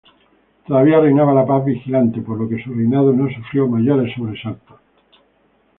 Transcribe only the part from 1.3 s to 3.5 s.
la Paz Vigilante, por lo que su reinado no